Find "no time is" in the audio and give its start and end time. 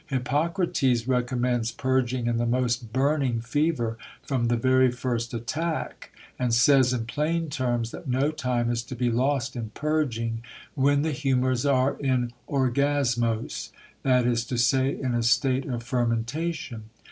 8.07-8.81